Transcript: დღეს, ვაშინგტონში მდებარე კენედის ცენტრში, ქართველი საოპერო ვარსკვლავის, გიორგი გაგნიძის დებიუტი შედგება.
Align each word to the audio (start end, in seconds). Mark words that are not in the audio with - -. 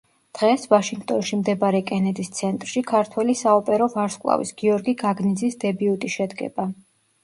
დღეს, 0.37 0.63
ვაშინგტონში 0.69 1.37
მდებარე 1.41 1.81
კენედის 1.91 2.33
ცენტრში, 2.39 2.85
ქართველი 2.95 3.37
საოპერო 3.45 3.91
ვარსკვლავის, 3.95 4.59
გიორგი 4.65 5.01
გაგნიძის 5.07 5.65
დებიუტი 5.67 6.17
შედგება. 6.21 6.73